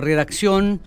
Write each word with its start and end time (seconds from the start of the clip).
redacción 0.00 0.80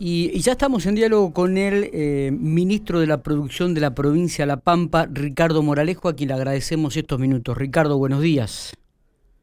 y, 0.00 0.38
ya 0.40 0.52
estamos 0.52 0.86
en 0.86 0.94
diálogo 0.94 1.32
con 1.32 1.58
el 1.58 1.90
eh, 1.92 2.30
ministro 2.32 3.00
de 3.00 3.08
la 3.08 3.22
Producción 3.22 3.74
de 3.74 3.80
la 3.80 3.94
provincia 3.94 4.44
de 4.44 4.46
La 4.46 4.58
Pampa, 4.58 5.08
Ricardo 5.10 5.60
Moralejo, 5.62 6.08
a 6.08 6.14
quien 6.14 6.28
le 6.28 6.34
agradecemos 6.34 6.96
estos 6.96 7.18
minutos. 7.18 7.58
Ricardo, 7.58 7.98
buenos 7.98 8.22
días. 8.22 8.72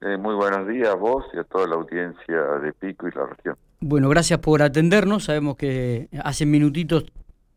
Eh, 0.01 0.17
muy 0.17 0.33
buenos 0.35 0.65
días 0.67 0.89
a 0.89 0.95
vos 0.95 1.25
y 1.33 1.39
a 1.39 1.43
toda 1.43 1.67
la 1.67 1.75
audiencia 1.75 2.41
de 2.63 2.71
Pico 2.71 3.07
y 3.07 3.11
la 3.11 3.25
región. 3.25 3.57
Bueno, 3.81 4.07
gracias 4.07 4.39
por 4.39 4.61
atendernos. 4.61 5.25
Sabemos 5.25 5.57
que 5.57 6.07
hace 6.23 6.45
minutitos 6.45 7.05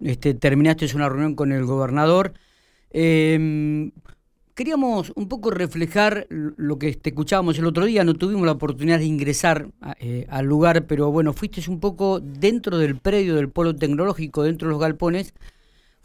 este, 0.01 0.35
terminaste 0.35 0.87
una 0.97 1.09
reunión 1.09 1.37
con 1.37 1.53
el 1.53 1.65
gobernador. 1.65 2.33
Eh, 2.91 3.91
queríamos 4.59 5.13
un 5.15 5.29
poco 5.29 5.53
reflejar 5.53 6.27
lo 6.31 6.81
que 6.81 6.93
te 6.93 7.11
escuchábamos 7.11 7.57
el 7.61 7.67
otro 7.67 7.85
día, 7.85 8.03
no 8.03 8.15
tuvimos 8.15 8.45
la 8.45 8.51
oportunidad 8.51 8.99
de 8.99 9.05
ingresar 9.05 9.69
eh, 10.01 10.27
al 10.29 10.47
lugar, 10.47 10.89
pero 10.89 11.13
bueno, 11.13 11.33
fuiste 11.33 11.63
un 11.71 11.79
poco 11.79 12.19
dentro 12.19 12.77
del 12.77 12.97
predio 12.99 13.37
del 13.37 13.51
polo 13.51 13.77
tecnológico, 13.77 14.43
dentro 14.43 14.67
de 14.67 14.73
los 14.73 14.81
galpones, 14.81 15.33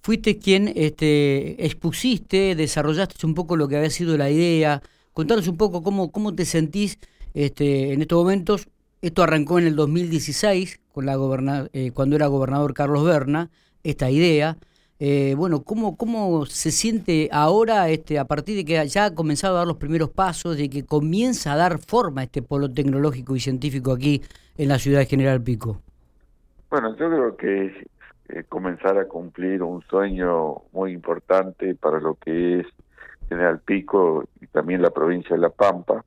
fuiste 0.03 0.37
quien 0.37 0.71
este, 0.75 1.65
expusiste, 1.65 2.53
desarrollaste 2.53 3.25
un 3.25 3.33
poco 3.33 3.55
lo 3.55 3.67
que 3.67 3.77
había 3.77 3.89
sido 3.89 4.15
la 4.19 4.29
idea, 4.29 4.83
contanos 5.13 5.47
un 5.47 5.57
poco 5.57 5.81
cómo, 5.81 6.11
cómo 6.11 6.35
te 6.35 6.45
sentís 6.45 6.99
este, 7.33 7.91
en 7.91 8.03
estos 8.03 8.19
momentos. 8.19 8.67
Esto 9.01 9.23
arrancó 9.23 9.57
en 9.57 9.65
el 9.65 9.75
2016, 9.75 10.79
con 10.91 11.07
la 11.07 11.69
eh, 11.73 11.89
cuando 11.91 12.15
era 12.15 12.27
gobernador 12.27 12.75
Carlos 12.75 13.03
Berna, 13.03 13.49
esta 13.81 14.11
idea. 14.11 14.59
Eh, 14.99 15.33
bueno, 15.35 15.63
¿cómo, 15.63 15.97
¿cómo 15.97 16.45
se 16.45 16.71
siente 16.71 17.27
ahora 17.31 17.89
este, 17.89 18.19
a 18.19 18.25
partir 18.25 18.55
de 18.55 18.63
que 18.63 18.87
ya 18.87 19.05
ha 19.05 19.15
comenzado 19.15 19.55
a 19.55 19.59
dar 19.59 19.67
los 19.67 19.77
primeros 19.77 20.09
pasos, 20.09 20.57
de 20.57 20.69
que 20.69 20.85
comienza 20.85 21.53
a 21.53 21.57
dar 21.57 21.79
forma 21.79 22.23
este 22.23 22.41
polo 22.41 22.71
tecnológico 22.71 23.35
y 23.35 23.39
científico 23.39 23.91
aquí 23.91 24.21
en 24.57 24.69
la 24.69 24.77
ciudad 24.77 24.99
de 24.99 25.05
General 25.07 25.41
Pico? 25.41 25.81
Bueno, 26.69 26.95
yo 26.95 27.09
creo 27.09 27.37
que 27.37 27.87
eh, 28.29 28.43
comenzar 28.47 28.97
a 28.97 29.07
cumplir 29.07 29.61
un 29.63 29.81
sueño 29.83 30.61
muy 30.71 30.91
importante 30.93 31.75
para 31.75 31.99
lo 31.99 32.15
que 32.15 32.61
es 32.61 32.67
General 33.29 33.59
Pico 33.59 34.25
y 34.41 34.47
también 34.47 34.81
la 34.81 34.91
provincia 34.91 35.35
de 35.35 35.41
La 35.41 35.49
Pampa, 35.49 36.05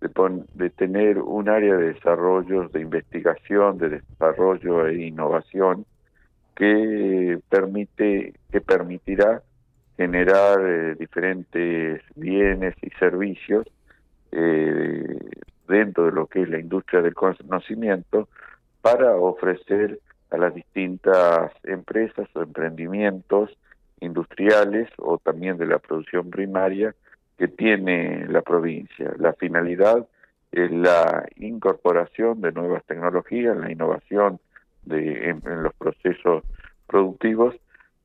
de, 0.00 0.10
de 0.54 0.70
tener 0.70 1.18
un 1.18 1.48
área 1.48 1.76
de 1.76 1.94
desarrollo, 1.94 2.68
de 2.68 2.80
investigación, 2.80 3.78
de 3.78 4.00
desarrollo 4.00 4.86
e 4.86 5.06
innovación, 5.06 5.86
que 6.56 7.38
permite 7.48 8.34
que 8.50 8.60
permitirá 8.60 9.42
generar 9.96 10.58
eh, 10.60 10.94
diferentes 10.98 12.02
bienes 12.16 12.74
y 12.82 12.90
servicios 12.98 13.66
eh, 14.32 15.18
dentro 15.68 16.06
de 16.06 16.12
lo 16.12 16.26
que 16.26 16.42
es 16.42 16.48
la 16.48 16.58
industria 16.58 17.02
del 17.02 17.14
conocimiento 17.14 18.28
para 18.80 19.16
ofrecer 19.16 20.00
a 20.30 20.38
las 20.38 20.54
distintas 20.54 21.52
empresas 21.64 22.28
o 22.34 22.42
emprendimientos 22.42 23.56
industriales 24.00 24.88
o 24.98 25.18
también 25.18 25.56
de 25.58 25.66
la 25.66 25.78
producción 25.78 26.30
primaria 26.30 26.94
que 27.38 27.48
tiene 27.48 28.26
la 28.28 28.42
provincia. 28.42 29.12
La 29.18 29.34
finalidad 29.34 30.06
es 30.52 30.70
la 30.70 31.26
incorporación 31.36 32.40
de 32.40 32.52
nuevas 32.52 32.84
tecnologías, 32.84 33.56
la 33.56 33.70
innovación 33.70 34.40
de, 34.86 35.30
en, 35.30 35.62
los 35.62 35.74
procesos 35.74 36.42
productivos, 36.86 37.54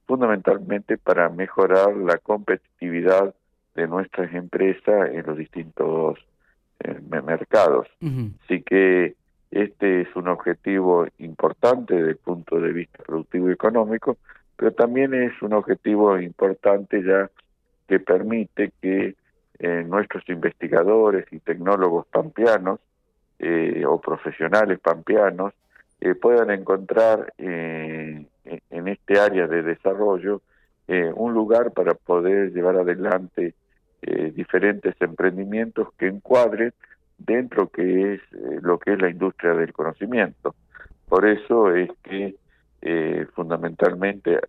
fundamentalmente 0.06 0.98
para 0.98 1.30
mejorar 1.30 1.96
la 1.96 2.18
competitividad 2.18 3.34
de 3.76 3.88
nuestras 3.88 4.34
empresas 4.34 5.10
en 5.12 5.26
los 5.26 5.38
distintos 5.38 6.20
eh, 6.80 7.00
mercados. 7.10 7.88
Así 8.44 8.62
que 8.64 9.16
este 9.52 10.02
es 10.02 10.16
un 10.16 10.28
objetivo 10.28 11.08
importante 11.20 11.94
desde 11.94 12.12
el 12.12 12.18
punto 12.18 12.60
de 12.60 12.72
vista 12.72 13.04
productivo 13.04 13.50
y 13.50 13.54
económico, 13.54 14.18
pero 14.58 14.72
también 14.74 15.14
es 15.14 15.42
un 15.42 15.54
objetivo 15.54 16.20
importante 16.20 17.04
ya 17.04 17.30
que 17.88 18.00
permite 18.00 18.72
que 18.82 19.16
eh, 19.60 19.84
nuestros 19.88 20.28
investigadores 20.30 21.26
y 21.32 21.40
tecnólogos 21.40 22.08
pampeanos 22.08 22.80
eh, 23.40 23.84
o 23.86 24.00
profesionales 24.00 24.80
pampeanos 24.80 25.54
eh, 26.04 26.16
puedan 26.16 26.50
encontrar 26.50 27.32
eh, 27.38 28.26
en 28.44 28.88
este 28.88 29.20
área 29.20 29.46
de 29.46 29.62
desarrollo 29.62 30.42
eh, 30.88 31.12
un 31.16 31.32
lugar 31.36 31.74
para 31.74 31.94
poder 31.94 32.52
llevar 32.52 32.76
adelante 32.76 33.54
diferentes 34.34 34.96
emprendimientos 35.00 35.90
que 35.94 36.08
encuadren 36.08 36.74
dentro 37.20 37.70
que 37.70 38.16
es 38.16 38.22
lo 38.64 38.80
que 38.80 38.94
es 38.94 39.00
la 39.00 39.12
industria 39.12 39.54
del 39.54 39.74
conocimiento. 39.74 40.56
Por 41.08 41.28
eso 41.28 41.76
es 41.76 41.92
que 42.02 42.36
fundamentalmente 43.36 44.40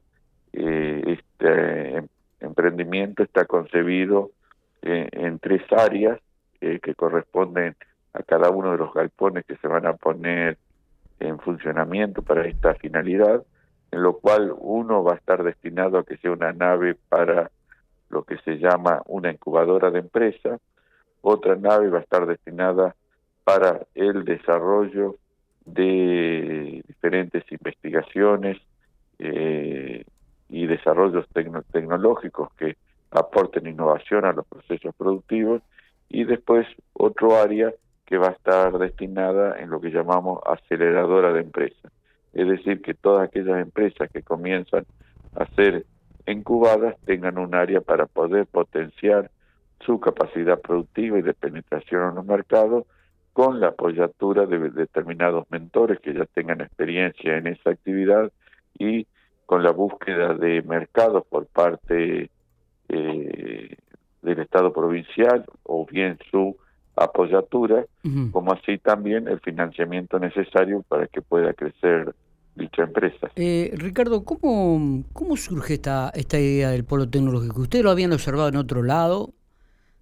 este 0.55 1.97
em, 1.99 2.09
emprendimiento 2.41 3.23
está 3.23 3.45
concebido 3.45 4.31
en 4.81 5.39
tres 5.39 5.71
áreas 5.71 6.19
que 6.59 6.95
corresponden 6.95 7.77
a 8.15 8.23
cada 8.23 8.49
uno 8.49 8.73
de 8.73 8.79
los 8.79 8.95
galpones 8.95 9.45
que 9.45 9.57
se 9.57 9.69
van 9.69 9.85
a 9.85 9.93
poner 9.93 10.57
en 11.23 11.39
funcionamiento 11.39 12.23
para 12.23 12.47
esta 12.47 12.75
finalidad, 12.75 13.43
en 13.91 14.03
lo 14.03 14.19
cual 14.19 14.55
uno 14.59 15.05
va 15.05 15.13
a 15.13 15.17
estar 15.17 15.43
destinado 15.43 15.99
a 15.99 16.05
que 16.05 16.17
sea 16.17 16.33
una 16.33 16.53
nave 16.53 16.97
para 17.09 17.51
lo 18.11 18.25
que 18.25 18.39
se 18.39 18.59
llama 18.59 19.03
una 19.07 19.31
incubadora 19.31 19.91
de 19.91 20.01
empresa, 20.01 20.59
otra 21.21 21.57
nave 21.57 21.89
va 21.89 21.99
a 21.99 22.03
estar 22.03 22.27
destinada 22.27 22.95
para 23.45 23.87
el 23.95 24.25
desarrollo 24.25 25.17
de 25.65 26.83
diferentes 26.87 27.45
investigaciones 27.51 28.59
eh, 29.19 30.05
y 30.49 30.67
desarrollos 30.67 31.27
tecnológicos 31.73 32.53
que 32.55 32.77
aporten 33.11 33.67
innovación 33.67 34.25
a 34.25 34.33
los 34.33 34.47
procesos 34.47 34.95
productivos. 34.97 35.63
Y 36.09 36.25
después 36.25 36.67
otro 36.93 37.37
área 37.37 37.73
que 38.13 38.19
va 38.19 38.29
a 38.29 38.33
estar 38.33 38.77
destinada 38.77 39.59
en 39.59 39.71
lo 39.71 39.81
que 39.81 39.89
llamamos 39.89 40.41
aceleradora 40.45 41.33
de 41.33 41.41
empresas. 41.41 41.91
Es 42.35 42.47
decir, 42.47 42.83
que 42.83 42.93
todas 42.93 43.27
aquellas 43.27 43.59
empresas 43.59 44.11
que 44.11 44.21
comienzan 44.21 44.85
a 45.35 45.47
ser 45.55 45.87
incubadas 46.27 46.97
tengan 47.07 47.39
un 47.39 47.55
área 47.55 47.81
para 47.81 48.05
poder 48.05 48.45
potenciar 48.45 49.31
su 49.81 49.99
capacidad 49.99 50.61
productiva 50.61 51.21
y 51.21 51.23
de 51.23 51.33
penetración 51.33 52.11
en 52.11 52.17
los 52.17 52.27
mercados 52.27 52.85
con 53.33 53.61
la 53.61 53.69
apoyatura 53.69 54.45
de 54.45 54.59
determinados 54.69 55.51
mentores 55.51 55.99
que 56.01 56.13
ya 56.13 56.27
tengan 56.27 56.61
experiencia 56.61 57.39
en 57.39 57.47
esa 57.47 57.71
actividad 57.71 58.31
y 58.79 59.07
con 59.47 59.63
la 59.63 59.71
búsqueda 59.71 60.35
de 60.35 60.61
mercados 60.61 61.25
por 61.31 61.47
parte 61.47 62.29
eh, 62.91 63.77
del 64.21 64.39
Estado 64.39 64.71
provincial 64.71 65.47
o 65.63 65.87
bien 65.87 66.19
su 66.31 66.59
apoyatura, 66.97 67.87
como 68.31 68.53
así 68.53 68.79
también 68.79 69.29
el 69.29 69.41
financiamiento 69.41 70.19
necesario 70.19 70.83
para 70.89 71.07
que 71.07 71.23
pueda 71.23 71.53
crecer 71.55 72.15
dicha 72.55 72.83
empresa. 72.83 73.31
Eh, 73.37 73.73
Ricardo, 73.77 74.25
¿cómo, 74.25 75.05
¿cómo 75.13 75.37
surge 75.37 75.75
esta, 75.75 76.11
esta 76.15 76.39
idea 76.39 76.71
del 76.71 76.85
polo 76.85 77.09
tecnológico? 77.09 77.61
¿Ustedes 77.61 77.85
lo 77.85 77.91
habían 77.91 78.13
observado 78.13 78.49
en 78.49 78.57
otro 78.57 78.83
lado? 78.83 79.31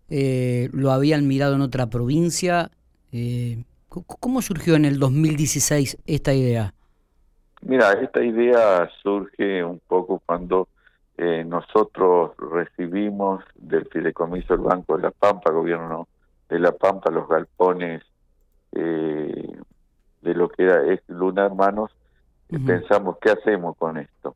Eh, 0.08 0.68
¿Lo 0.72 0.90
habían 0.90 1.28
mirado 1.28 1.54
en 1.54 1.60
otra 1.60 1.88
provincia? 1.88 2.70
Eh, 3.12 3.62
¿Cómo 3.88 4.42
surgió 4.42 4.74
en 4.76 4.84
el 4.84 4.98
2016 4.98 5.98
esta 6.06 6.32
idea? 6.32 6.74
Mira, 7.62 7.92
esta 7.92 8.22
idea 8.22 8.88
surge 9.02 9.62
un 9.64 9.80
poco 9.86 10.22
cuando 10.24 10.68
eh, 11.18 11.44
nosotros 11.44 12.32
recibimos 12.38 13.44
del 13.56 13.86
fideicomiso 13.86 14.54
del 14.54 14.64
Banco 14.64 14.96
de 14.96 15.02
la 15.02 15.10
Pampa, 15.10 15.50
gobierno 15.50 16.08
de 16.50 16.58
La 16.58 16.72
Pampa, 16.72 17.10
los 17.10 17.28
galpones 17.28 18.02
eh, 18.72 19.56
de 20.20 20.34
lo 20.34 20.48
que 20.48 20.64
era 20.64 20.82
Luna 21.06 21.46
Hermanos, 21.46 21.92
y 22.48 22.58
pensamos, 22.58 23.16
¿qué 23.20 23.30
hacemos 23.30 23.76
con 23.76 23.96
esto? 23.96 24.34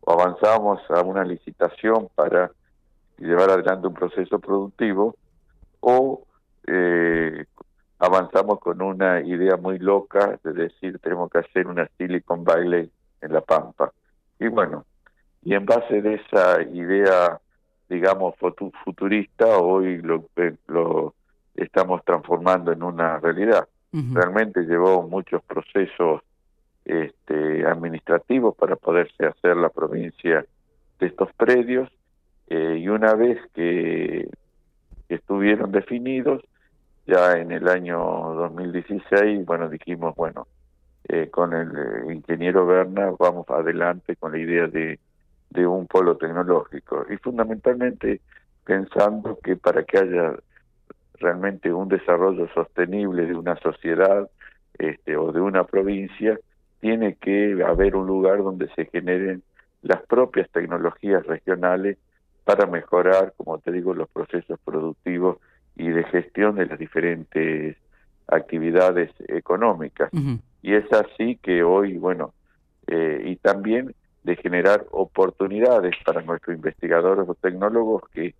O 0.00 0.12
avanzamos 0.12 0.80
a 0.90 1.02
una 1.02 1.22
licitación 1.22 2.08
para 2.14 2.50
llevar 3.18 3.50
adelante 3.50 3.86
un 3.86 3.94
proceso 3.94 4.38
productivo, 4.38 5.14
o 5.80 6.24
eh, 6.66 7.44
avanzamos 7.98 8.58
con 8.58 8.80
una 8.80 9.20
idea 9.20 9.56
muy 9.56 9.78
loca 9.78 10.40
de 10.42 10.52
decir, 10.54 10.98
tenemos 11.00 11.30
que 11.30 11.38
hacer 11.38 11.66
una 11.66 11.88
Silicon 11.98 12.42
Valley 12.42 12.90
en 13.20 13.32
La 13.32 13.42
Pampa. 13.42 13.92
Y 14.38 14.48
bueno, 14.48 14.86
y 15.42 15.54
en 15.54 15.66
base 15.66 16.00
de 16.00 16.14
esa 16.14 16.62
idea, 16.62 17.38
digamos, 17.88 18.34
futurista, 18.84 19.58
hoy 19.58 19.98
lo, 19.98 20.24
lo 20.68 21.14
estamos 21.54 22.04
transformando 22.04 22.72
en 22.72 22.82
una 22.82 23.18
realidad. 23.18 23.68
Realmente 23.92 24.62
llevó 24.62 25.06
muchos 25.06 25.42
procesos 25.42 26.22
este, 26.84 27.66
administrativos 27.66 28.56
para 28.56 28.74
poderse 28.76 29.26
hacer 29.26 29.56
la 29.56 29.68
provincia 29.68 30.46
de 30.98 31.06
estos 31.06 31.30
predios 31.34 31.90
eh, 32.48 32.78
y 32.80 32.88
una 32.88 33.14
vez 33.14 33.38
que, 33.54 34.28
estuvieron 35.08 35.72
definidos, 35.72 36.42
ya 37.06 37.36
en 37.36 37.52
el 37.52 37.68
año 37.68 37.98
2016, 37.98 39.44
bueno, 39.44 39.68
dijimos, 39.68 40.14
bueno, 40.16 40.46
eh, 41.06 41.28
con 41.30 41.52
el 41.52 41.68
eh, 41.68 42.14
ingeniero 42.14 42.64
Berna 42.64 43.12
vamos 43.18 43.46
adelante 43.50 44.16
con 44.16 44.32
la 44.32 44.38
idea 44.38 44.68
de, 44.68 44.98
de 45.50 45.66
un 45.66 45.86
polo 45.86 46.16
tecnológico 46.16 47.04
y 47.10 47.18
fundamentalmente 47.18 48.22
pensando 48.64 49.38
que 49.42 49.56
para 49.56 49.84
que 49.84 49.98
haya 49.98 50.34
realmente 51.22 51.72
un 51.72 51.88
desarrollo 51.88 52.48
sostenible 52.52 53.26
de 53.26 53.34
una 53.34 53.56
sociedad 53.56 54.28
este, 54.78 55.16
o 55.16 55.32
de 55.32 55.40
una 55.40 55.64
provincia, 55.64 56.38
tiene 56.80 57.14
que 57.14 57.62
haber 57.64 57.94
un 57.94 58.06
lugar 58.06 58.42
donde 58.42 58.68
se 58.74 58.86
generen 58.86 59.42
las 59.82 60.02
propias 60.02 60.50
tecnologías 60.50 61.24
regionales 61.26 61.98
para 62.44 62.66
mejorar, 62.66 63.34
como 63.36 63.58
te 63.58 63.70
digo, 63.70 63.94
los 63.94 64.08
procesos 64.08 64.58
productivos 64.64 65.38
y 65.76 65.88
de 65.88 66.04
gestión 66.04 66.56
de 66.56 66.66
las 66.66 66.78
diferentes 66.78 67.76
actividades 68.26 69.10
económicas. 69.28 70.10
Y 70.62 70.74
es 70.74 70.92
así 70.92 71.36
que 71.36 71.62
hoy, 71.62 71.98
bueno, 71.98 72.34
eh, 72.86 73.22
y 73.26 73.36
también 73.36 73.94
de 74.24 74.36
generar 74.36 74.86
oportunidades 74.90 75.94
para 76.04 76.22
nuestros 76.22 76.56
investigadores 76.56 77.28
o 77.28 77.34
tecnólogos 77.34 78.02
que 78.12 78.34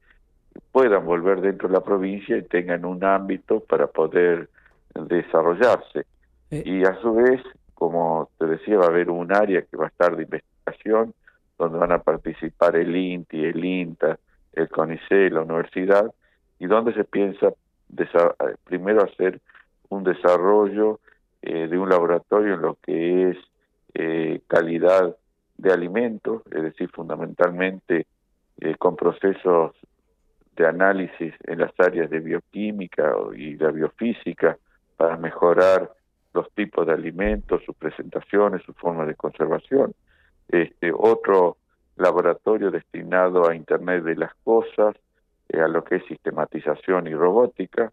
puedan 0.71 1.05
volver 1.05 1.41
dentro 1.41 1.69
de 1.69 1.75
la 1.75 1.83
provincia 1.83 2.37
y 2.37 2.43
tengan 2.43 2.85
un 2.85 3.05
ámbito 3.05 3.61
para 3.61 3.87
poder 3.87 4.49
desarrollarse. 4.95 6.07
Eh. 6.51 6.63
Y 6.65 6.85
a 6.85 7.01
su 7.01 7.15
vez, 7.15 7.41
como 7.75 8.31
te 8.39 8.47
decía, 8.47 8.79
va 8.79 8.87
a 8.87 8.89
haber 8.89 9.11
un 9.11 9.33
área 9.33 9.63
que 9.63 9.77
va 9.77 9.87
a 9.87 9.89
estar 9.89 10.17
de 10.17 10.25
investigación, 10.25 11.15
donde 11.59 11.79
van 11.79 11.93
a 11.93 12.03
participar 12.03 12.77
el 12.77 12.95
INTI, 12.95 13.45
el 13.45 13.65
INTA, 13.65 14.19
el 14.53 14.69
CONICE, 14.69 15.31
la 15.31 15.43
universidad, 15.43 16.13
y 16.59 16.67
donde 16.67 16.95
se 16.95 17.05
piensa 17.05 17.53
primero 18.65 19.03
hacer 19.03 19.41
un 19.89 20.05
desarrollo 20.05 21.01
eh, 21.43 21.69
de 21.69 21.79
un 21.79 21.89
laboratorio 21.89 22.55
en 22.55 22.63
lo 22.63 22.79
que 22.83 23.31
es 23.31 23.37
eh, 23.95 24.41
calidad 24.47 25.17
de 25.59 25.73
alimentos, 25.73 26.43
es 26.51 26.63
decir, 26.63 26.89
fundamentalmente 26.91 28.07
eh, 28.61 28.75
con 28.77 28.97
procesos 28.97 29.75
de 30.57 30.67
análisis 30.67 31.35
en 31.45 31.61
las 31.61 31.73
áreas 31.79 32.11
de 32.11 32.21
bioquímica 32.21 33.15
y 33.35 33.57
la 33.57 33.71
biofísica 33.71 34.59
para 34.97 35.17
mejorar 35.17 35.91
los 36.35 36.51
tipos 36.53 36.87
de 36.87 36.93
alimentos, 36.93 37.63
sus 37.65 37.77
presentaciones, 37.77 38.63
su 38.63 38.73
forma 38.75 39.05
de 39.05 39.15
conservación. 39.15 39.95
Este, 40.49 40.93
otro 40.95 41.57
laboratorio 41.97 42.71
destinado 42.71 43.49
a 43.49 43.55
Internet 43.55 44.05
de 44.05 44.17
las 44.17 44.35
Cosas, 44.45 44.97
eh, 45.49 45.61
a 45.61 45.69
lo 45.69 45.85
que 45.85 45.97
es 45.97 46.05
sistematización 46.07 47.07
y 47.07 47.15
robótica. 47.15 47.93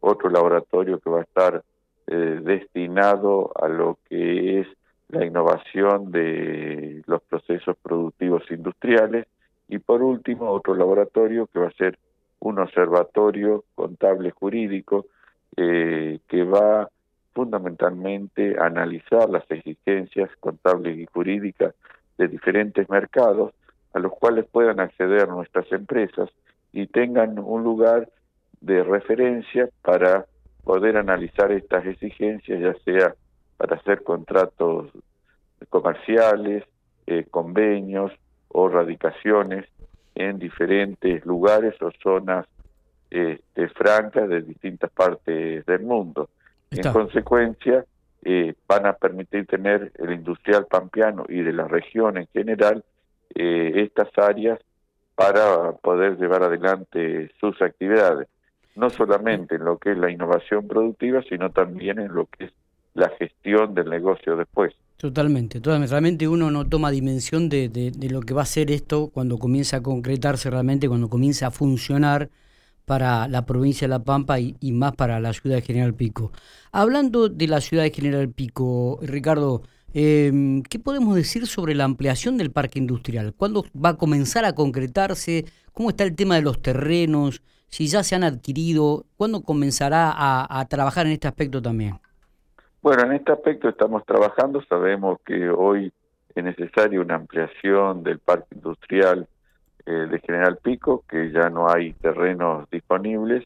Otro 0.00 0.30
laboratorio 0.30 0.98
que 1.00 1.10
va 1.10 1.20
a 1.20 1.22
estar 1.22 1.62
eh, 2.06 2.40
destinado 2.42 3.52
a 3.60 3.68
lo 3.68 3.98
que 4.08 4.60
es 4.60 4.68
la 5.08 5.24
innovación 5.24 6.10
de 6.10 7.02
los 7.06 7.22
procesos 7.22 7.76
productivos 7.82 8.42
industriales 8.50 9.26
y 9.68 9.78
por 9.78 10.02
último 10.02 10.50
otro 10.50 10.74
laboratorio 10.74 11.46
que 11.46 11.58
va 11.58 11.68
a 11.68 11.72
ser 11.72 11.98
un 12.40 12.58
observatorio 12.58 13.64
contable 13.74 14.30
jurídico 14.30 15.06
eh, 15.56 16.20
que 16.28 16.44
va 16.44 16.88
fundamentalmente 17.34 18.58
a 18.58 18.66
analizar 18.66 19.28
las 19.28 19.50
exigencias 19.50 20.30
contables 20.40 20.98
y 20.98 21.06
jurídicas 21.06 21.74
de 22.18 22.28
diferentes 22.28 22.88
mercados 22.88 23.52
a 23.92 23.98
los 23.98 24.12
cuales 24.12 24.46
puedan 24.46 24.80
acceder 24.80 25.28
nuestras 25.28 25.70
empresas 25.72 26.30
y 26.72 26.86
tengan 26.86 27.38
un 27.38 27.62
lugar 27.62 28.08
de 28.60 28.82
referencia 28.82 29.68
para 29.82 30.26
poder 30.64 30.96
analizar 30.96 31.52
estas 31.52 31.86
exigencias, 31.86 32.60
ya 32.60 32.74
sea 32.84 33.14
para 33.56 33.76
hacer 33.76 34.02
contratos 34.02 34.90
comerciales, 35.70 36.64
eh, 37.06 37.24
convenios 37.30 38.12
o 38.58 38.68
radicaciones 38.70 39.66
en 40.14 40.38
diferentes 40.38 41.26
lugares 41.26 41.74
o 41.82 41.90
zonas 42.02 42.46
este, 43.10 43.68
francas 43.68 44.30
de 44.30 44.40
distintas 44.40 44.90
partes 44.90 45.66
del 45.66 45.82
mundo. 45.82 46.30
En 46.70 46.90
consecuencia, 46.90 47.84
eh, 48.24 48.54
van 48.66 48.86
a 48.86 48.94
permitir 48.94 49.46
tener 49.46 49.92
el 49.96 50.10
industrial 50.10 50.66
pampeano 50.70 51.26
y 51.28 51.42
de 51.42 51.52
la 51.52 51.68
región 51.68 52.16
en 52.16 52.26
general 52.28 52.82
eh, 53.34 53.72
estas 53.76 54.08
áreas 54.16 54.58
para 55.14 55.72
poder 55.72 56.16
llevar 56.16 56.42
adelante 56.42 57.30
sus 57.38 57.60
actividades, 57.60 58.26
no 58.74 58.88
solamente 58.88 59.56
en 59.56 59.64
lo 59.64 59.76
que 59.76 59.92
es 59.92 59.98
la 59.98 60.10
innovación 60.10 60.66
productiva, 60.66 61.22
sino 61.28 61.50
también 61.50 61.98
en 61.98 62.14
lo 62.14 62.24
que 62.24 62.44
es 62.44 62.52
la 62.96 63.10
gestión 63.18 63.74
del 63.74 63.90
negocio 63.90 64.36
después. 64.36 64.74
Totalmente, 64.96 65.60
totalmente. 65.60 65.90
Realmente 65.90 66.26
uno 66.26 66.50
no 66.50 66.66
toma 66.66 66.90
dimensión 66.90 67.48
de, 67.48 67.68
de, 67.68 67.90
de, 67.90 68.10
lo 68.10 68.22
que 68.22 68.32
va 68.32 68.42
a 68.42 68.46
ser 68.46 68.70
esto 68.70 69.08
cuando 69.08 69.38
comienza 69.38 69.76
a 69.76 69.82
concretarse 69.82 70.50
realmente, 70.50 70.88
cuando 70.88 71.08
comienza 71.08 71.48
a 71.48 71.50
funcionar 71.50 72.30
para 72.86 73.28
la 73.28 73.44
provincia 73.44 73.86
de 73.86 73.90
La 73.90 74.04
Pampa 74.04 74.40
y, 74.40 74.54
más 74.72 74.94
para 74.94 75.20
la 75.20 75.32
ciudad 75.34 75.56
de 75.56 75.62
General 75.62 75.92
Pico. 75.92 76.32
Hablando 76.72 77.28
de 77.28 77.48
la 77.48 77.60
ciudad 77.60 77.82
de 77.82 77.90
General 77.90 78.30
Pico, 78.30 78.98
Ricardo, 79.02 79.62
eh, 79.92 80.62
¿qué 80.70 80.78
podemos 80.78 81.14
decir 81.14 81.46
sobre 81.46 81.74
la 81.74 81.84
ampliación 81.84 82.38
del 82.38 82.52
parque 82.52 82.78
industrial? 82.78 83.34
¿Cuándo 83.34 83.66
va 83.74 83.90
a 83.90 83.96
comenzar 83.96 84.44
a 84.44 84.54
concretarse? 84.54 85.44
¿Cómo 85.72 85.90
está 85.90 86.04
el 86.04 86.14
tema 86.14 86.36
de 86.36 86.42
los 86.42 86.62
terrenos? 86.62 87.42
Si 87.68 87.88
ya 87.88 88.02
se 88.04 88.14
han 88.14 88.24
adquirido, 88.24 89.04
¿cuándo 89.16 89.42
comenzará 89.42 90.14
a 90.16 90.64
trabajar 90.68 91.06
en 91.06 91.12
este 91.12 91.28
aspecto 91.28 91.60
también? 91.60 91.98
Bueno, 92.86 93.02
en 93.02 93.14
este 93.14 93.32
aspecto 93.32 93.68
estamos 93.68 94.06
trabajando. 94.06 94.62
Sabemos 94.62 95.18
que 95.26 95.50
hoy 95.50 95.92
es 96.36 96.44
necesaria 96.44 97.00
una 97.00 97.16
ampliación 97.16 98.04
del 98.04 98.20
parque 98.20 98.54
industrial 98.54 99.26
eh, 99.86 99.90
de 99.90 100.20
General 100.20 100.56
Pico, 100.62 101.02
que 101.08 101.32
ya 101.32 101.50
no 101.50 101.68
hay 101.68 101.94
terrenos 101.94 102.70
disponibles 102.70 103.44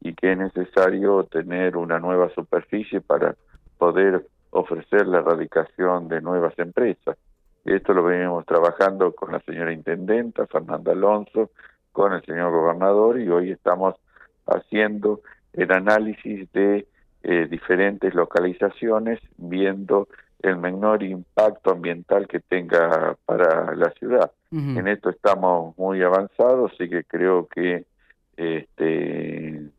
y 0.00 0.12
que 0.14 0.32
es 0.32 0.38
necesario 0.38 1.22
tener 1.22 1.76
una 1.76 2.00
nueva 2.00 2.30
superficie 2.30 3.00
para 3.00 3.36
poder 3.78 4.26
ofrecer 4.50 5.06
la 5.06 5.18
erradicación 5.18 6.08
de 6.08 6.20
nuevas 6.20 6.58
empresas. 6.58 7.16
Esto 7.64 7.94
lo 7.94 8.02
venimos 8.02 8.44
trabajando 8.44 9.14
con 9.14 9.30
la 9.30 9.38
señora 9.42 9.72
intendenta, 9.72 10.48
Fernanda 10.48 10.90
Alonso, 10.90 11.52
con 11.92 12.12
el 12.12 12.24
señor 12.24 12.50
gobernador 12.50 13.20
y 13.20 13.28
hoy 13.28 13.52
estamos 13.52 13.94
haciendo 14.46 15.20
el 15.52 15.70
análisis 15.70 16.50
de 16.50 16.88
eh, 17.22 17.46
diferentes 17.50 18.14
localizaciones, 18.14 19.20
viendo 19.36 20.08
el 20.42 20.56
menor 20.56 21.02
impacto 21.02 21.72
ambiental 21.72 22.26
que 22.26 22.40
tenga 22.40 23.16
para 23.26 23.74
la 23.74 23.90
ciudad. 23.90 24.32
En 24.52 24.88
esto 24.88 25.10
estamos 25.10 25.78
muy 25.78 26.02
avanzados, 26.02 26.72
así 26.72 26.88
que 26.88 27.04
creo 27.04 27.46
que 27.46 27.84
este 28.36 29.70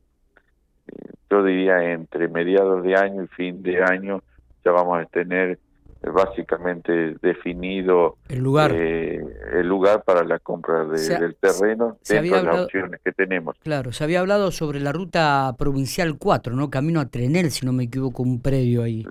yo 1.30 1.44
diría 1.44 1.92
entre 1.92 2.28
mediados 2.28 2.84
de 2.84 2.96
año 2.96 3.24
y 3.24 3.28
fin 3.28 3.64
de 3.64 3.84
año 3.84 4.22
ya 4.64 4.72
vamos 4.72 5.02
a 5.02 5.06
tener 5.06 5.60
básicamente 6.02 7.16
definido 7.22 8.18
el 8.28 8.40
lugar 8.40 8.72
eh, 8.74 9.24
el 9.54 9.68
lugar 9.68 10.04
para 10.04 10.24
la 10.24 10.40
compra 10.40 10.86
del 10.86 11.36
terreno 11.36 11.98
dentro 12.08 12.38
de 12.38 12.44
las 12.44 12.60
opciones 12.62 13.02
que 13.04 13.12
tenemos. 13.12 13.56
Claro, 13.60 13.92
se 13.92 14.04
había 14.04 14.22
hablado 14.22 14.52
sobre 14.52 14.80
la 14.80 14.92
ruta 14.92 15.54
provincial 15.58 16.18
4, 16.18 16.56
¿no? 16.56 16.70
Camino 16.70 17.00
a 17.00 17.06
Trenel, 17.06 17.52
si 17.52 17.66
no 17.66 17.74
me 17.74 17.84
equivoco, 17.84 18.24
un 18.24 18.42
predio 18.42 18.84
ahí. 18.84 19.06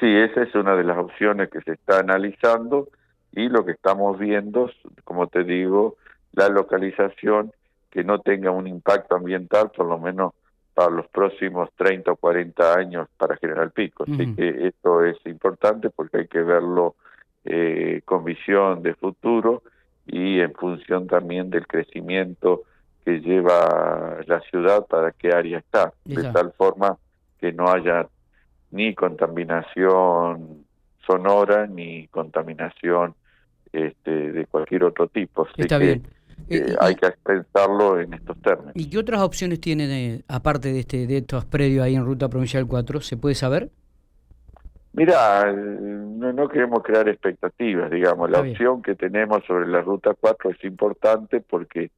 Sí, 0.00 0.06
esa 0.06 0.42
es 0.42 0.54
una 0.54 0.76
de 0.76 0.84
las 0.84 0.98
opciones 0.98 1.50
que 1.50 1.60
se 1.62 1.72
está 1.72 1.98
analizando 1.98 2.88
y 3.32 3.48
lo 3.48 3.64
que 3.64 3.72
estamos 3.72 4.18
viendo, 4.18 4.70
como 5.02 5.26
te 5.26 5.42
digo, 5.42 5.96
la 6.32 6.48
localización 6.48 7.52
que 7.90 8.04
no 8.04 8.20
tenga 8.20 8.50
un 8.50 8.66
impacto 8.66 9.16
ambiental, 9.16 9.70
por 9.76 9.86
lo 9.86 9.98
menos 9.98 10.32
para 10.74 10.90
los 10.90 11.06
próximos 11.08 11.70
30 11.76 12.12
o 12.12 12.16
40 12.16 12.74
años 12.74 13.08
para 13.16 13.36
General 13.36 13.70
Pico. 13.70 14.04
Así 14.04 14.34
que 14.34 14.66
esto 14.66 15.04
es 15.04 15.16
importante 15.24 15.90
porque 15.90 16.18
hay 16.18 16.26
que 16.26 16.42
verlo 16.42 16.96
eh, 17.44 18.02
con 18.04 18.24
visión 18.24 18.82
de 18.82 18.94
futuro 18.94 19.62
y 20.06 20.40
en 20.40 20.52
función 20.52 21.06
también 21.06 21.48
del 21.48 21.66
crecimiento 21.66 22.64
que 23.04 23.20
lleva 23.20 24.18
la 24.26 24.40
ciudad 24.40 24.86
para 24.86 25.12
qué 25.12 25.32
área 25.32 25.58
está, 25.58 25.92
de 26.04 26.22
tal 26.32 26.52
forma 26.52 26.98
que 27.38 27.52
no 27.52 27.70
haya 27.70 28.08
ni 28.70 28.94
contaminación 28.94 30.64
sonora 31.06 31.66
ni 31.66 32.08
contaminación 32.08 33.14
este, 33.72 34.32
de 34.32 34.46
cualquier 34.46 34.84
otro 34.84 35.08
tipo. 35.08 35.46
Está 35.56 35.78
bien. 35.78 36.02
Eh, 36.48 36.66
eh, 36.68 36.76
hay 36.80 36.94
que 36.94 37.10
pensarlo 37.22 38.00
en 38.00 38.14
estos 38.14 38.40
términos. 38.42 38.72
¿Y 38.74 38.90
qué 38.90 38.98
otras 38.98 39.20
opciones 39.22 39.60
tienen, 39.60 40.22
aparte 40.28 40.72
de 40.72 40.80
este 40.80 41.06
de 41.06 41.18
estos 41.18 41.44
predios 41.44 41.84
ahí 41.84 41.94
en 41.94 42.04
Ruta 42.04 42.28
Provincial 42.28 42.66
4? 42.66 43.00
¿Se 43.00 43.16
puede 43.16 43.34
saber? 43.34 43.70
Mira, 44.92 45.52
no, 45.52 46.32
no 46.32 46.48
queremos 46.48 46.82
crear 46.84 47.08
expectativas, 47.08 47.90
digamos. 47.90 48.30
La 48.30 48.40
opción 48.40 48.80
que 48.80 48.94
tenemos 48.94 49.44
sobre 49.44 49.66
la 49.66 49.80
Ruta 49.80 50.14
4 50.18 50.50
es 50.50 50.64
importante 50.64 51.40
porque 51.40 51.90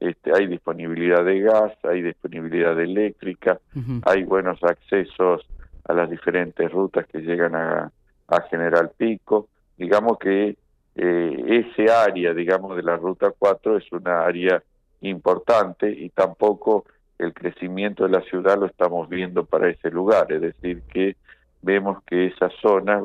este, 0.00 0.32
hay 0.34 0.48
disponibilidad 0.48 1.24
de 1.24 1.40
gas, 1.40 1.72
hay 1.84 2.02
disponibilidad 2.02 2.74
de 2.74 2.84
eléctrica, 2.84 3.60
hay 4.02 4.24
buenos 4.24 4.58
accesos 4.64 5.46
a 5.84 5.92
las 5.92 6.10
diferentes 6.10 6.72
rutas 6.72 7.06
que 7.06 7.20
llegan 7.20 7.54
a, 7.54 7.92
a 8.26 8.40
General 8.50 8.90
Pico. 8.96 9.48
Digamos 9.76 10.18
que 10.18 10.56
eh, 11.02 11.64
ese 11.66 11.90
área, 11.90 12.34
digamos, 12.34 12.76
de 12.76 12.82
la 12.82 12.94
Ruta 12.94 13.32
4 13.38 13.78
es 13.78 13.90
una 13.90 14.20
área 14.20 14.62
importante 15.00 15.90
y 15.90 16.10
tampoco 16.10 16.84
el 17.16 17.32
crecimiento 17.32 18.04
de 18.04 18.10
la 18.10 18.20
ciudad 18.24 18.58
lo 18.58 18.66
estamos 18.66 19.08
viendo 19.08 19.46
para 19.46 19.70
ese 19.70 19.90
lugar, 19.90 20.30
es 20.30 20.42
decir, 20.42 20.82
que 20.92 21.16
vemos 21.62 22.02
que 22.04 22.26
esa 22.26 22.50
zona 22.60 23.02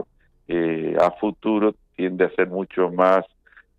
eh, 0.49 0.93
a 0.99 1.11
futuro 1.11 1.73
tiende 1.95 2.25
a 2.25 2.35
ser 2.35 2.49
mucho 2.49 2.91
más 2.91 3.23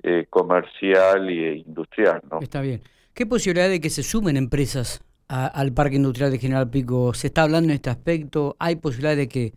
eh, 0.03 0.25
comercial 0.31 1.29
e 1.29 1.57
industrial. 1.57 2.23
¿no? 2.31 2.41
Está 2.41 2.63
bien. 2.63 2.81
¿Qué 3.13 3.27
posibilidad 3.27 3.69
de 3.69 3.83
que 3.83 3.91
se 3.91 4.03
sumen 4.03 4.39
empresas 4.39 5.03
al 5.29 5.75
Parque 5.75 5.97
Industrial 5.97 6.31
de 6.31 6.39
General 6.39 6.71
Pico? 6.71 7.13
¿Se 7.13 7.27
está 7.27 7.43
hablando 7.43 7.69
en 7.69 7.75
este 7.75 7.91
aspecto? 7.91 8.57
¿Hay 8.59 8.77
posibilidad 8.77 9.17
de 9.17 9.29
que 9.29 9.53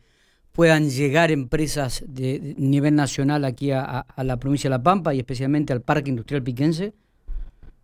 puedan 0.54 0.90
llegar 0.90 1.32
empresas 1.32 2.04
de, 2.08 2.56
nivel 2.58 2.96
nacional 2.96 3.46
aquí 3.46 3.72
a, 3.72 4.06
la 4.18 4.38
provincia 4.38 4.70
de 4.70 4.78
La 4.78 4.84
Pampa 4.84 5.14
y 5.14 5.20
especialmente 5.20 5.74
al 5.74 5.82
Parque 5.82 6.10
Industrial 6.10 6.44
Piquense? 6.44 6.94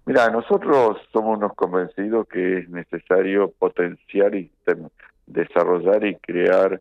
Mira, 0.05 0.29
nosotros 0.29 0.98
somos 1.12 1.38
unos 1.38 1.53
convencidos 1.55 2.27
que 2.27 2.60
es 2.60 2.69
necesario 2.69 3.51
potenciar 3.57 4.36
y 4.36 4.51
desarrollar 5.25 6.05
y 6.05 6.15
crear 6.15 6.79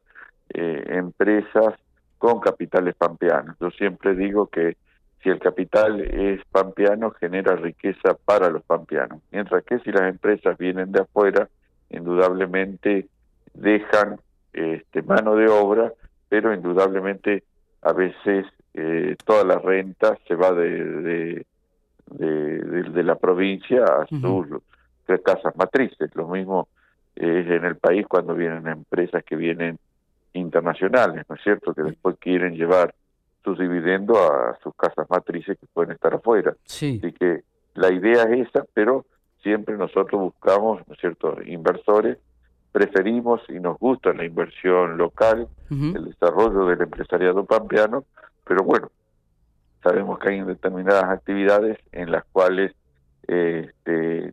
eh, 0.50 0.84
empresas 0.88 1.74
con 2.18 2.40
capitales 2.40 2.94
pampeanos. 2.96 3.56
Yo 3.60 3.70
siempre 3.70 4.14
digo 4.14 4.46
que 4.48 4.76
si 5.22 5.30
el 5.30 5.38
capital 5.38 6.02
es 6.02 6.44
pampeano, 6.52 7.12
genera 7.12 7.56
riqueza 7.56 8.14
para 8.26 8.50
los 8.50 8.62
pampeanos, 8.62 9.22
mientras 9.32 9.64
que 9.64 9.78
si 9.78 9.90
las 9.90 10.02
empresas 10.02 10.58
vienen 10.58 10.92
de 10.92 11.00
afuera, 11.00 11.48
indudablemente 11.88 13.08
dejan 13.54 14.20
este, 14.54 15.02
mano 15.02 15.34
de 15.36 15.48
obra, 15.48 15.92
pero 16.28 16.54
indudablemente 16.54 17.44
a 17.82 17.92
veces 17.92 18.46
eh, 18.72 19.16
toda 19.24 19.44
la 19.44 19.58
renta 19.58 20.16
se 20.26 20.34
va 20.34 20.52
de, 20.52 21.44
de, 22.06 23.02
la 23.02 23.16
provincia 23.16 23.84
a 23.84 24.06
sus 24.06 24.46
casas 25.22 25.54
matrices. 25.56 26.14
Lo 26.14 26.28
mismo 26.28 26.68
es 27.14 27.46
en 27.46 27.64
el 27.64 27.76
país 27.76 28.06
cuando 28.08 28.34
vienen 28.34 28.66
empresas 28.66 29.22
que 29.24 29.36
vienen 29.36 29.78
internacionales, 30.32 31.26
¿no 31.28 31.36
es 31.36 31.42
cierto? 31.42 31.74
Que 31.74 31.82
después 31.82 32.16
quieren 32.18 32.54
llevar 32.54 32.94
sus 33.44 33.58
dividendos 33.58 34.16
a 34.18 34.58
sus 34.62 34.74
casas 34.74 35.08
matrices 35.10 35.58
que 35.58 35.66
pueden 35.72 35.92
estar 35.92 36.14
afuera. 36.14 36.54
Sí. 36.64 37.00
Así 37.02 37.12
que 37.12 37.42
la 37.74 37.92
idea 37.92 38.22
es 38.24 38.48
esa, 38.48 38.64
pero 38.72 39.04
siempre 39.42 39.76
nosotros 39.76 40.20
buscamos, 40.20 40.86
¿no 40.88 40.94
es 40.94 41.00
cierto?, 41.00 41.36
inversores 41.44 42.18
preferimos 42.74 43.40
y 43.48 43.60
nos 43.60 43.78
gusta 43.78 44.12
la 44.12 44.24
inversión 44.24 44.98
local, 44.98 45.46
el 45.70 46.06
desarrollo 46.06 46.66
del 46.66 46.82
empresariado 46.82 47.44
pampeano, 47.44 48.04
pero 48.44 48.64
bueno, 48.64 48.90
sabemos 49.80 50.18
que 50.18 50.30
hay 50.30 50.40
determinadas 50.42 51.04
actividades 51.04 51.78
en 51.92 52.10
las 52.10 52.24
cuales 52.32 52.72
este, 53.28 54.32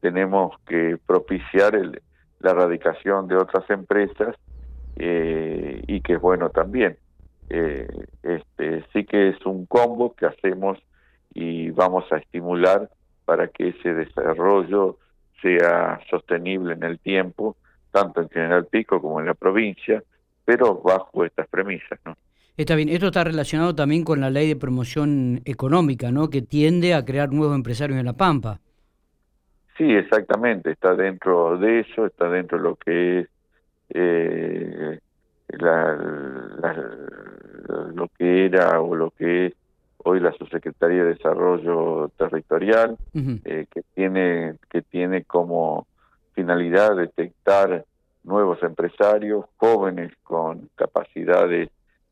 tenemos 0.00 0.58
que 0.66 0.98
propiciar 1.06 1.76
el, 1.76 2.02
la 2.40 2.54
radicación 2.54 3.28
de 3.28 3.36
otras 3.36 3.70
empresas 3.70 4.34
eh, 4.96 5.80
y 5.86 6.00
que 6.00 6.14
es 6.14 6.20
bueno 6.20 6.50
también. 6.50 6.98
Eh, 7.50 7.86
este, 8.24 8.84
sí 8.92 9.04
que 9.04 9.28
es 9.28 9.46
un 9.46 9.64
combo 9.64 10.12
que 10.16 10.26
hacemos 10.26 10.76
y 11.32 11.70
vamos 11.70 12.10
a 12.10 12.16
estimular 12.16 12.90
para 13.24 13.46
que 13.46 13.68
ese 13.68 13.94
desarrollo 13.94 14.98
sea 15.40 16.00
sostenible 16.10 16.74
en 16.74 16.82
el 16.82 16.98
tiempo 16.98 17.56
tanto 17.96 18.20
en 18.20 18.28
General 18.28 18.66
Pico 18.66 19.00
como 19.00 19.20
en 19.20 19.26
la 19.26 19.32
provincia, 19.32 20.02
pero 20.44 20.74
bajo 20.82 21.24
estas 21.24 21.48
premisas, 21.48 21.98
¿no? 22.04 22.14
Está 22.54 22.74
bien, 22.74 22.90
esto 22.90 23.06
está 23.06 23.24
relacionado 23.24 23.74
también 23.74 24.04
con 24.04 24.20
la 24.20 24.28
ley 24.28 24.48
de 24.48 24.56
promoción 24.56 25.40
económica, 25.46 26.12
¿no? 26.12 26.28
Que 26.28 26.42
tiende 26.42 26.92
a 26.92 27.06
crear 27.06 27.32
nuevos 27.32 27.56
empresarios 27.56 27.98
en 27.98 28.04
La 28.04 28.12
Pampa. 28.12 28.60
Sí, 29.78 29.84
exactamente, 29.84 30.72
está 30.72 30.94
dentro 30.94 31.56
de 31.56 31.80
eso, 31.80 32.04
está 32.04 32.28
dentro 32.28 32.58
de 32.58 32.64
lo 32.64 32.76
que 32.76 33.20
es 33.20 33.28
eh, 33.90 35.00
lo 37.94 38.08
que 38.18 38.46
era 38.46 38.80
o 38.80 38.94
lo 38.94 39.10
que 39.12 39.46
es 39.46 39.54
hoy 39.98 40.20
la 40.20 40.32
subsecretaría 40.32 41.02
de 41.02 41.14
Desarrollo 41.14 42.10
Territorial, 42.18 42.96
eh, 43.14 43.66
que 43.70 43.82
tiene 43.94 44.56
que 44.70 44.82
tiene 44.82 45.24
como 45.24 45.86
finalidad 46.36 46.94
detectar 46.94 47.84
nuevos 48.22 48.62
empresarios, 48.62 49.46
jóvenes 49.56 50.12
con 50.22 50.68
capacidades 50.76 51.70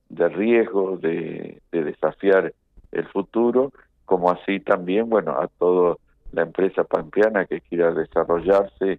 de 0.09 0.29
riesgo, 0.29 0.97
de, 0.97 1.61
desafiar 1.71 2.53
el 2.91 3.07
futuro, 3.09 3.73
como 4.07 4.31
así 4.31 4.61
también, 4.61 5.11
bueno, 5.11 5.33
a 5.33 5.49
toda 5.49 5.97
la 6.33 6.43
empresa 6.43 6.85
pampeana 6.85 7.45
que 7.45 7.61
quiera 7.61 7.93
desarrollarse 7.93 8.99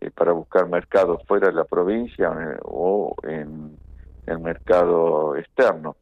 eh, 0.00 0.10
para 0.10 0.32
buscar 0.32 0.68
mercados 0.68 1.22
fuera 1.26 1.48
de 1.48 1.54
la 1.54 1.64
provincia 1.64 2.28
eh, 2.28 2.58
o 2.62 3.14
en 3.22 3.76
el 4.26 4.38
mercado 4.40 5.36
externo. 5.36 5.96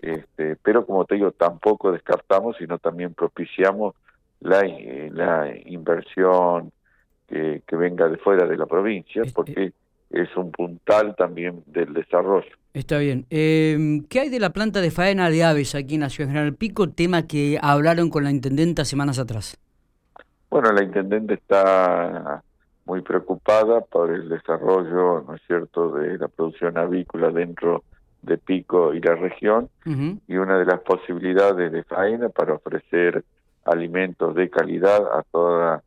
Este, 0.00 0.56
pero 0.56 0.86
como 0.86 1.04
te 1.06 1.16
digo, 1.16 1.32
tampoco 1.32 1.90
descartamos, 1.90 2.56
sino 2.58 2.78
también 2.78 3.14
propiciamos 3.14 3.94
la, 4.40 4.62
la 5.10 5.52
inversión 5.64 6.72
que, 7.66 7.76
venga 7.76 8.08
de 8.08 8.18
fuera 8.18 8.46
de 8.46 8.56
la 8.56 8.66
provincia, 8.66 9.22
este, 9.22 9.34
porque 9.34 9.72
es 10.10 10.36
un 10.36 10.52
puntal 10.52 11.14
también 11.16 11.62
del 11.66 11.94
desarrollo. 11.94 12.50
Está 12.74 12.98
bien. 12.98 13.26
Eh, 13.30 14.02
¿Qué 14.08 14.20
hay 14.20 14.28
de 14.28 14.40
la 14.40 14.50
planta 14.50 14.80
de 14.80 14.90
faena 14.90 15.30
de 15.30 15.44
aves 15.44 15.74
aquí 15.74 15.94
en 15.94 16.02
la 16.02 16.10
ciudad 16.10 16.28
de 16.28 16.34
General 16.34 16.54
Pico? 16.54 16.90
Tema 16.90 17.26
que 17.26 17.58
hablaron 17.60 18.10
con 18.10 18.24
la 18.24 18.30
intendenta 18.30 18.84
semanas 18.84 19.18
atrás. 19.18 19.58
Bueno, 20.50 20.72
la 20.72 20.82
intendente 20.82 21.34
está 21.34 22.42
muy 22.84 23.00
preocupada 23.00 23.80
por 23.80 24.10
el 24.10 24.28
desarrollo, 24.28 25.24
¿no 25.26 25.34
es 25.34 25.42
cierto?, 25.46 25.92
de 25.92 26.18
la 26.18 26.28
producción 26.28 26.76
avícola 26.76 27.30
dentro 27.30 27.84
de 28.20 28.38
Pico 28.38 28.92
y 28.92 29.00
la 29.00 29.14
región, 29.14 29.68
y 29.84 30.36
una 30.36 30.58
de 30.58 30.64
las 30.64 30.80
posibilidades 30.80 31.72
de 31.72 31.82
faena 31.84 32.28
para 32.28 32.54
ofrecer 32.54 33.24
alimentos 33.64 34.34
de 34.34 34.48
calidad 34.48 35.00
a 35.18 35.24
toda 35.30 35.82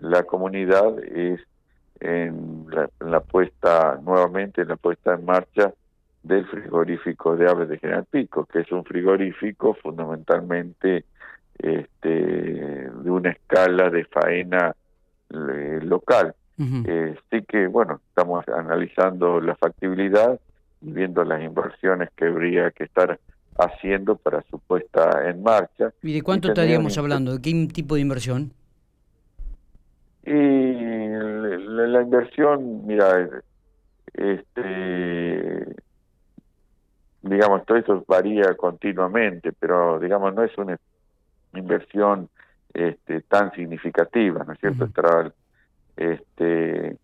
la 0.00 0.22
comunidad 0.24 0.98
es 1.04 1.40
en 2.00 2.66
la, 3.00 3.20
puesta 3.20 3.98
nuevamente 4.02 4.62
en 4.62 4.68
la 4.68 4.76
puesta 4.76 5.14
en 5.14 5.24
marcha 5.24 5.72
del 6.22 6.46
frigorífico 6.46 7.36
de 7.36 7.48
aves 7.48 7.68
de 7.68 7.78
General 7.78 8.06
Pico, 8.10 8.46
que 8.46 8.60
es 8.60 8.72
un 8.72 8.84
frigorífico 8.84 9.74
fundamentalmente 9.74 11.04
este, 11.58 12.08
de 12.08 13.10
una 13.10 13.30
escala 13.30 13.90
de 13.90 14.04
faena 14.06 14.74
eh, 15.30 15.80
local. 15.82 16.34
Eh, 16.58 17.16
sí 17.30 17.42
que, 17.48 17.68
bueno, 17.68 18.02
estamos 18.08 18.46
analizando 18.48 19.40
la 19.40 19.56
factibilidad 19.56 20.38
y 20.82 20.92
viendo 20.92 21.24
las 21.24 21.42
inversiones 21.42 22.10
que 22.14 22.26
habría 22.26 22.70
que 22.70 22.84
estar 22.84 23.18
haciendo 23.58 24.16
para 24.16 24.42
su 24.50 24.58
puesta 24.58 25.26
en 25.26 25.42
marcha. 25.42 25.90
¿Y 26.02 26.12
de 26.12 26.20
cuánto 26.20 26.48
estaríamos 26.48 26.98
hablando? 26.98 27.32
¿De 27.32 27.40
qué 27.40 27.68
tipo 27.72 27.94
de 27.94 28.02
inversión? 28.02 28.52
Y 30.22 30.30
la, 31.86 32.02
inversión, 32.02 32.86
mira, 32.86 33.28
este, 34.14 35.66
digamos, 37.22 37.64
todo 37.66 37.78
eso 37.78 38.04
varía 38.06 38.54
continuamente, 38.54 39.52
pero 39.52 39.98
digamos, 39.98 40.34
no 40.34 40.42
es 40.42 40.56
una 40.58 40.78
inversión 41.54 42.28
este, 42.72 43.22
tan 43.22 43.52
significativa, 43.52 44.44
¿no 44.44 44.52
es 44.52 44.60
cierto? 44.60 44.88
este, 45.96 46.96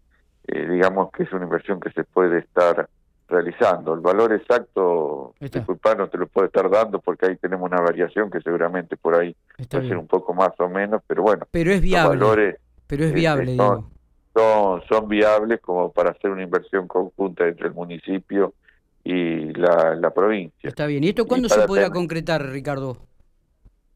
eh, 0.47 0.68
digamos 0.68 1.11
que 1.12 1.25
es 1.25 1.33
una 1.33 1.45
inversión 1.45 1.80
que 1.80 1.90
se 1.90 2.04
puede 2.04 2.38
estar 2.38 2.88
realizando. 3.28 3.95
El 3.95 4.00
valor 4.00 4.33
exacto, 4.33 5.35
disculpa, 5.40 5.95
no 5.95 6.09
te 6.09 6.18
lo 6.18 6.26
puedo 6.28 6.47
estar 6.47 6.71
dando 6.71 7.00
porque 7.00 7.26
ahí 7.26 7.37
tenemos 7.37 7.71
una 7.71 7.83
variación 7.83 8.30
que 8.30 8.40
seguramente 8.40 8.97
por 8.97 9.16
ahí 9.16 9.35
puede 9.68 9.88
ser 9.88 9.97
un 9.97 10.06
poco 10.06 10.33
más 10.35 10.52
o 10.59 10.68
menos, 10.68 11.02
pero 11.06 11.23
bueno. 11.23 11.47
Pero 11.50 11.73
es 11.73 11.80
viable. 11.80 12.18
valores, 12.18 12.56
pero 12.87 13.04
es 13.04 13.12
viable, 13.12 13.56
son, 13.56 13.87
son, 14.37 14.83
son, 14.88 15.09
viables 15.09 15.61
como 15.61 15.90
para 15.93 16.11
hacer 16.11 16.31
una 16.31 16.43
inversión 16.43 16.87
conjunta 16.87 17.47
entre 17.47 17.69
el 17.69 17.75
municipio 17.75 18.52
y 19.02 19.52
la, 19.55 19.95
la 19.95 20.11
provincia. 20.11 20.69
Está 20.69 20.87
bien. 20.87 21.05
¿Y 21.05 21.09
esto 21.09 21.26
cuándo 21.26 21.49
se 21.49 21.66
podrá 21.66 21.90
concretar, 21.90 22.45
Ricardo? 22.45 22.99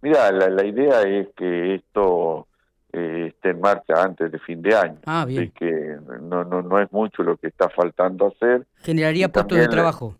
Mira, 0.02 0.32
la, 0.32 0.48
la 0.48 0.64
idea 0.64 1.02
es 1.02 1.28
que 1.36 1.74
esto 1.74 2.46
eh, 2.92 3.26
esté 3.28 3.50
en 3.50 3.60
marcha 3.60 4.02
antes 4.02 4.32
de 4.32 4.38
fin 4.38 4.62
de 4.62 4.74
año. 4.74 4.98
Ah, 5.04 5.26
bien. 5.26 5.42
Así 5.42 5.50
que 5.50 5.96
no, 6.22 6.44
no, 6.44 6.62
no 6.62 6.80
es 6.80 6.90
mucho 6.90 7.22
lo 7.22 7.36
que 7.36 7.48
está 7.48 7.68
faltando 7.68 8.28
hacer. 8.28 8.66
¿Generaría 8.78 9.28
puestos 9.28 9.58
de 9.58 9.68
trabajo? 9.68 10.16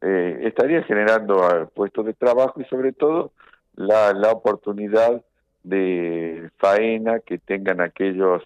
Eh, 0.00 0.40
estaría 0.44 0.82
generando 0.84 1.44
ah, 1.44 1.68
puestos 1.74 2.06
de 2.06 2.14
trabajo 2.14 2.60
y 2.60 2.64
sobre 2.64 2.92
todo 2.92 3.32
la, 3.74 4.12
la 4.14 4.30
oportunidad 4.30 5.22
de 5.64 6.50
faena 6.58 7.20
que 7.20 7.38
tengan 7.38 7.80
aquellos 7.80 8.42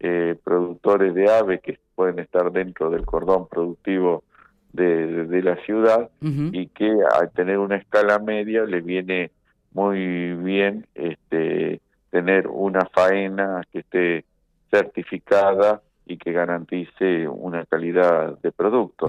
eh, 0.00 0.36
productores 0.42 1.14
de 1.14 1.30
aves 1.30 1.60
que 1.62 1.78
pueden 1.94 2.18
estar 2.18 2.52
dentro 2.52 2.90
del 2.90 3.04
cordón 3.06 3.48
productivo 3.48 4.24
de, 4.72 5.42
la 5.42 5.56
ciudad 5.64 6.10
y 6.20 6.66
que 6.68 6.92
al 7.14 7.30
tener 7.30 7.58
una 7.58 7.76
escala 7.76 8.18
media 8.18 8.64
le 8.64 8.82
viene 8.82 9.30
muy 9.72 10.34
bien 10.34 10.86
este 10.94 11.80
tener 12.10 12.46
una 12.46 12.86
faena 12.86 13.62
que 13.72 13.78
esté 13.80 14.24
certificada 14.70 15.80
y 16.06 16.16
que 16.18 16.32
garantice 16.32 17.26
una 17.28 17.66
calidad 17.66 18.38
de 18.38 18.52
producto. 18.52 19.08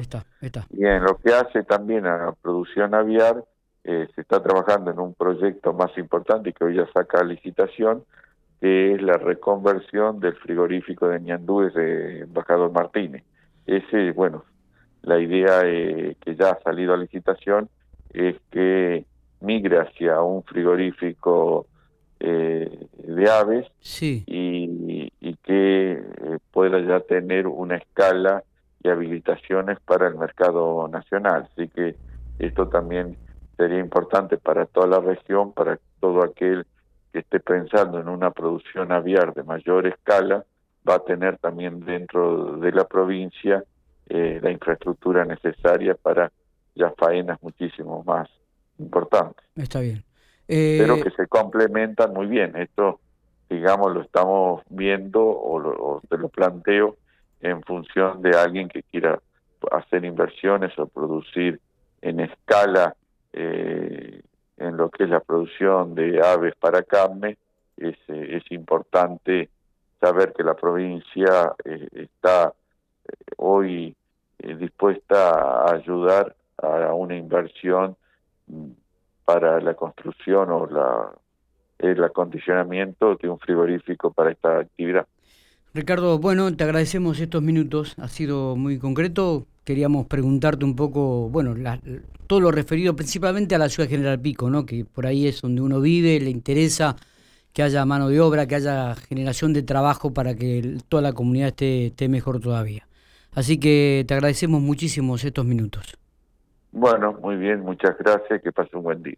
Y 0.72 0.86
en 0.86 1.03
lo 1.03 1.17
que 1.17 1.34
hace 1.34 1.63
también 1.63 2.06
a 2.06 2.17
la 2.17 2.32
producción 2.34 2.96
aviar, 2.96 3.44
eh, 3.84 4.08
se 4.15 4.22
está 4.22 4.41
trabajando 4.41 4.91
en 4.91 5.00
un 5.00 5.13
proyecto 5.13 5.74
más 5.74 5.96
importante 5.98 6.51
que 6.51 6.65
hoy 6.65 6.75
ya 6.75 6.88
saca 6.91 7.24
licitación, 7.24 8.03
que 8.60 8.94
es 8.94 9.02
la 9.02 9.18
reconversión 9.18 10.20
del 10.20 10.36
frigorífico 10.36 11.08
de 11.08 11.20
Ñandúes 11.20 11.74
de 11.74 12.22
Embajador 12.22 12.72
Martínez. 12.72 13.24
Ese, 13.66 14.12
bueno, 14.12 14.46
la 15.04 15.20
idea 15.20 15.62
eh, 15.64 16.16
que 16.22 16.36
ya 16.36 16.52
ha 16.52 16.62
salido 16.62 16.94
a 16.94 16.98
licitación 16.98 17.70
es 18.14 18.36
que 18.52 19.06
migre 19.42 19.80
hacia 19.80 20.22
un 20.22 20.44
frigorífico 20.44 21.68
eh, 22.20 22.88
de 22.98 23.30
aves 23.30 23.68
y, 24.02 25.12
que 25.44 25.92
eh, 25.92 26.40
pueda 26.52 26.80
ya 26.80 27.00
tener 27.02 27.48
una 27.48 27.78
escala 27.78 28.44
y 28.84 28.90
habilitaciones 28.90 29.80
para 29.82 30.08
el 30.08 30.16
mercado 30.16 30.88
nacional. 30.88 31.48
Así 31.52 31.70
que 31.70 31.96
esto 32.40 32.68
también 32.68 33.16
sería 33.56 33.80
importante 33.80 34.38
para 34.38 34.66
toda 34.66 34.88
la 34.88 35.00
región, 35.00 35.54
para 35.54 35.80
todo 36.00 36.24
aquel 36.24 36.66
que 37.12 37.20
esté 37.20 37.40
pensando 37.40 38.00
en 38.00 38.10
una 38.10 38.32
producción 38.32 38.92
aviar 38.92 39.34
de 39.34 39.44
mayor 39.44 39.88
escala, 39.88 40.46
va 40.88 40.96
a 40.96 41.04
tener 41.04 41.38
también 41.38 41.82
dentro 41.86 42.58
de 42.58 42.72
la 42.72 42.86
provincia 42.86 43.64
eh, 44.10 44.40
la 44.42 44.52
infraestructura 44.52 45.26
necesaria 45.26 45.96
para 45.96 46.32
ya 46.76 46.92
faenas 46.98 47.42
muchísimo 47.42 48.04
más 48.06 48.30
importantes. 48.78 49.46
Está 49.56 49.80
bien. 49.80 50.04
Pero 50.48 50.96
eh, 50.96 51.04
que 51.04 51.12
se 51.12 51.28
complementan 51.28 52.14
muy 52.14 52.28
bien. 52.28 52.56
Esto, 52.56 53.00
digamos, 53.50 53.94
lo 53.94 54.02
estamos 54.02 54.62
viendo 54.70 55.22
o, 55.22 55.60
lo, 55.60 56.02
te 56.08 56.18
lo 56.18 56.30
planteo 56.30 56.98
en 57.42 57.62
función 57.64 58.22
de 58.22 58.38
alguien 58.38 58.70
que 58.70 58.84
quiera 58.84 59.20
hacer 59.72 60.06
inversiones 60.06 60.78
o 60.80 60.88
producir 60.88 61.60
en 62.02 62.20
escala 62.20 62.96
eh, 63.34 64.22
en 64.58 64.78
lo 64.78 64.90
que 64.90 65.04
es 65.04 65.10
la 65.10 65.20
producción 65.20 65.96
de 65.96 66.22
aves 66.26 66.56
para 66.56 66.84
carne. 66.84 67.38
Es, 67.78 67.98
es 68.08 68.44
importante 68.52 69.50
saber 70.00 70.34
que 70.34 70.44
la 70.44 70.56
provincia 70.56 71.54
está 71.64 72.54
hoy 73.38 73.96
eh, 74.40 74.56
dispuesta 74.56 75.32
a 75.32 75.74
ayudar 75.74 76.36
a 76.58 76.94
una 76.94 77.16
inversión 77.16 77.96
mm, 78.48 78.70
para 79.26 79.60
la 79.60 79.74
construcción 79.74 80.50
o 80.52 80.68
la, 80.68 81.12
el 81.80 82.04
acondicionamiento 82.04 83.16
de 83.16 83.30
un 83.30 83.40
frigorífico 83.40 84.12
para 84.12 84.32
esta 84.32 84.60
actividad. 84.60 85.08
Ricardo, 85.77 86.17
bueno, 86.17 86.51
te 86.55 86.63
agradecemos 86.63 87.19
estos 87.19 87.43
minutos, 87.43 87.93
ha 88.00 88.07
sido 88.07 88.55
muy 88.55 88.79
concreto. 88.79 89.46
Queríamos 89.63 90.07
preguntarte 90.07 90.65
un 90.65 90.75
poco, 90.75 91.29
bueno, 91.29 91.53
todo 92.25 92.39
lo 92.39 92.50
referido 92.50 92.96
principalmente 92.96 93.53
a 93.53 93.60
la 93.60 93.69
ciudad 93.69 93.88
General 93.88 94.19
Pico, 94.19 94.50
¿no? 94.50 94.65
que 94.65 94.86
por 94.86 95.05
ahí 95.05 95.27
es 95.27 95.39
donde 95.39 95.62
uno 95.62 95.79
vive, 95.79 96.19
le 96.19 96.31
interesa 96.31 96.96
que 97.53 97.62
haya 97.62 97.86
mano 97.86 98.10
de 98.10 98.19
obra, 98.19 98.48
que 98.48 98.55
haya 98.55 98.96
generación 98.96 99.53
de 99.53 99.62
trabajo 99.62 100.12
para 100.12 100.34
que 100.34 100.79
toda 100.89 101.03
la 101.03 101.13
comunidad 101.13 101.50
esté, 101.50 101.86
esté 101.86 102.10
mejor 102.10 102.39
todavía. 102.39 102.88
Así 103.34 103.60
que 103.60 104.03
te 104.07 104.15
agradecemos 104.15 104.60
muchísimo 104.60 105.15
estos 105.15 105.46
minutos. 105.46 105.96
Bueno, 106.72 107.13
muy 107.22 107.36
bien, 107.36 107.60
muchas 107.60 107.96
gracias, 108.00 108.41
que 108.41 108.51
pase 108.51 108.75
un 108.75 108.81
buen 108.81 109.03
día. 109.03 109.17